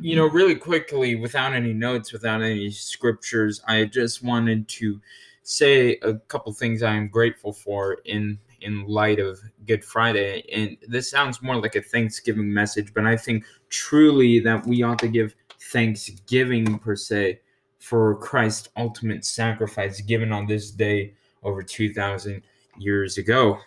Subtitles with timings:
[0.00, 5.00] you know, really quickly, without any notes, without any scriptures, I just wanted to
[5.42, 10.44] say a couple things I am grateful for in in light of Good Friday.
[10.52, 14.98] And this sounds more like a Thanksgiving message, but I think truly that we ought
[14.98, 15.34] to give
[15.72, 17.40] thanksgiving per se
[17.78, 22.42] for Christ's ultimate sacrifice given on this day over 2,000
[22.78, 23.58] years ago.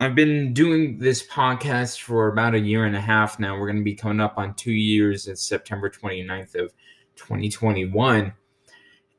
[0.00, 3.58] I've been doing this podcast for about a year and a half now.
[3.58, 5.26] We're going to be coming up on two years.
[5.26, 6.72] It's September 29th of
[7.16, 8.32] 2021.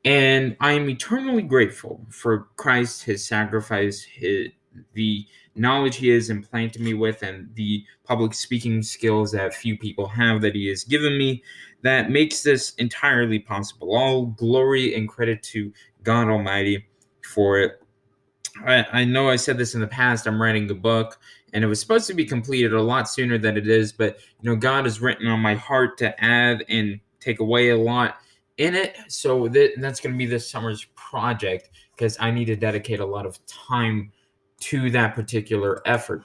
[0.06, 4.52] And I am eternally grateful for Christ, his sacrifice, his,
[4.94, 10.08] the knowledge he has implanted me with, and the public speaking skills that few people
[10.08, 11.44] have that he has given me
[11.82, 13.94] that makes this entirely possible.
[13.94, 16.88] All glory and credit to God Almighty
[17.22, 17.82] for it.
[18.66, 20.28] I, I know I said this in the past.
[20.28, 21.20] I'm writing a book,
[21.54, 24.50] and it was supposed to be completed a lot sooner than it is, but you
[24.50, 28.18] know, God has written on my heart to add and take away a lot
[28.58, 28.98] in it.
[29.08, 33.06] So th- that's going to be this summer's project because I need to dedicate a
[33.06, 34.12] lot of time
[34.62, 36.24] to that particular effort.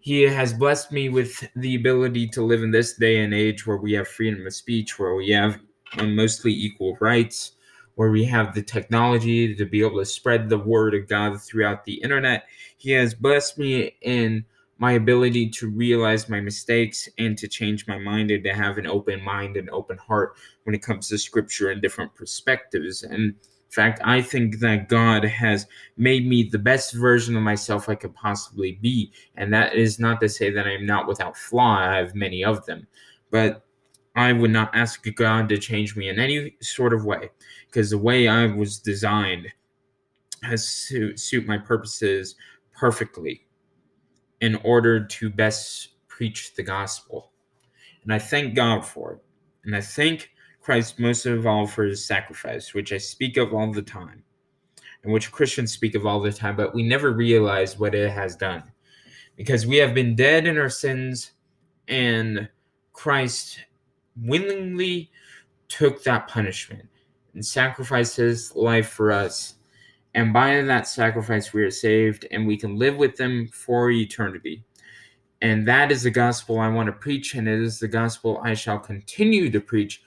[0.00, 3.78] He has blessed me with the ability to live in this day and age where
[3.78, 5.58] we have freedom of speech, where we have
[6.02, 7.52] mostly equal rights,
[7.94, 11.84] where we have the technology to be able to spread the word of God throughout
[11.84, 12.44] the internet.
[12.76, 14.44] He has blessed me in
[14.78, 18.86] my ability to realize my mistakes and to change my mind and to have an
[18.86, 23.04] open mind and open heart when it comes to scripture and different perspectives.
[23.04, 23.36] And in
[23.70, 28.14] fact, I think that God has made me the best version of myself I could
[28.14, 29.12] possibly be.
[29.36, 32.66] And that is not to say that I'm not without flaw, I have many of
[32.66, 32.86] them.
[33.30, 33.64] But
[34.16, 37.30] I would not ask God to change me in any sort of way
[37.66, 39.48] because the way I was designed
[40.42, 42.36] has to suit my purposes
[42.72, 43.46] perfectly
[44.40, 47.32] in order to best preach the gospel.
[48.04, 49.24] And I thank God for it.
[49.64, 53.72] And I thank Christ most of all for his sacrifice, which I speak of all
[53.72, 54.22] the time,
[55.02, 58.36] and which Christians speak of all the time, but we never realize what it has
[58.36, 58.62] done.
[59.36, 61.32] Because we have been dead in our sins,
[61.88, 62.48] and
[62.92, 63.58] Christ
[64.20, 65.10] willingly
[65.68, 66.88] took that punishment
[67.34, 69.54] and sacrificed his life for us.
[70.14, 74.62] And by that sacrifice, we are saved and we can live with them for eternity.
[75.42, 78.54] And that is the gospel I want to preach, and it is the gospel I
[78.54, 80.02] shall continue to preach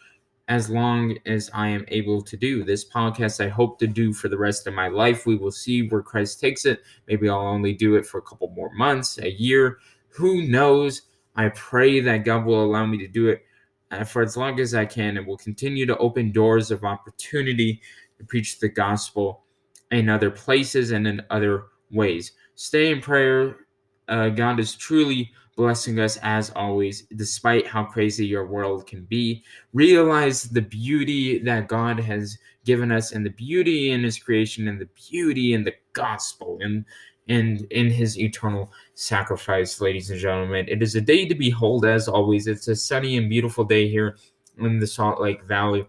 [0.47, 2.63] as long as I am able to do.
[2.63, 5.25] This podcast I hope to do for the rest of my life.
[5.25, 6.81] We will see where Christ takes it.
[7.07, 9.79] Maybe I'll only do it for a couple more months, a year.
[10.07, 11.03] Who knows?
[11.35, 13.43] I pray that God will allow me to do it
[13.91, 17.81] uh, for as long as I can and will continue to open doors of opportunity
[18.17, 19.43] to preach the gospel
[19.91, 22.33] in other places and in other ways.
[22.55, 23.67] Stay in prayer.
[24.07, 29.43] Uh, God is truly blessing us as always, despite how crazy your world can be.
[29.73, 34.79] Realize the beauty that God has given us and the beauty in His creation and
[34.79, 36.85] the beauty in the gospel and
[37.29, 40.65] and in His eternal sacrifice, ladies and gentlemen.
[40.67, 42.47] It is a day to behold, as always.
[42.47, 44.17] It's a sunny and beautiful day here
[44.59, 45.87] in the Salt Lake Valley.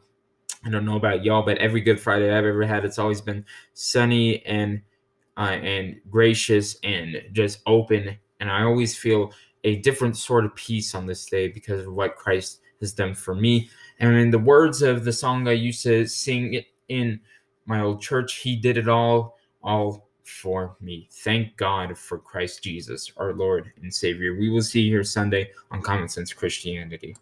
[0.64, 3.44] I don't know about y'all, but every Good Friday I've ever had, it's always been
[3.74, 4.82] sunny and
[5.36, 8.16] uh, and gracious and just open.
[8.40, 9.32] And I always feel
[9.64, 13.34] a different sort of peace on this day because of what Christ has done for
[13.34, 13.70] me.
[14.00, 17.20] And in the words of the song I used to sing in
[17.66, 21.08] my old church, He did it all, all for me.
[21.10, 24.36] Thank God for Christ Jesus, our Lord and Savior.
[24.36, 27.16] We will see you here Sunday on Common Sense Christianity.